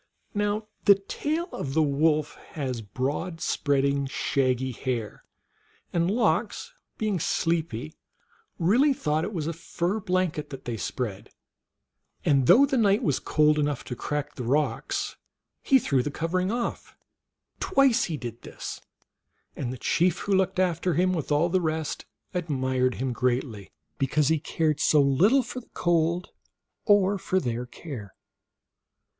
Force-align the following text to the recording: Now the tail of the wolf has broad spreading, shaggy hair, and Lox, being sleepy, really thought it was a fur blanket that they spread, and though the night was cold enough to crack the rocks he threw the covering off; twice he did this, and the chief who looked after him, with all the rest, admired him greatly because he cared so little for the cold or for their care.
Now 0.33 0.65
the 0.85 0.95
tail 0.95 1.47
of 1.51 1.75
the 1.75 1.83
wolf 1.83 2.33
has 2.53 2.81
broad 2.81 3.39
spreading, 3.39 4.07
shaggy 4.07 4.71
hair, 4.71 5.23
and 5.93 6.09
Lox, 6.09 6.73
being 6.97 7.19
sleepy, 7.19 7.93
really 8.57 8.93
thought 8.93 9.23
it 9.23 9.31
was 9.31 9.45
a 9.45 9.53
fur 9.53 9.99
blanket 9.99 10.49
that 10.49 10.65
they 10.65 10.75
spread, 10.75 11.29
and 12.25 12.47
though 12.47 12.65
the 12.65 12.79
night 12.79 13.03
was 13.03 13.19
cold 13.19 13.59
enough 13.59 13.83
to 13.83 13.95
crack 13.95 14.33
the 14.33 14.43
rocks 14.43 15.17
he 15.61 15.77
threw 15.77 16.01
the 16.01 16.09
covering 16.09 16.51
off; 16.51 16.97
twice 17.59 18.05
he 18.05 18.17
did 18.17 18.41
this, 18.41 18.81
and 19.55 19.71
the 19.71 19.77
chief 19.77 20.17
who 20.21 20.33
looked 20.33 20.57
after 20.57 20.95
him, 20.95 21.13
with 21.13 21.31
all 21.31 21.47
the 21.47 21.61
rest, 21.61 22.05
admired 22.33 22.95
him 22.95 23.13
greatly 23.13 23.71
because 23.99 24.29
he 24.29 24.39
cared 24.39 24.79
so 24.79 24.99
little 24.99 25.43
for 25.43 25.59
the 25.59 25.69
cold 25.75 26.29
or 26.87 27.19
for 27.19 27.39
their 27.39 27.67
care. 27.67 28.15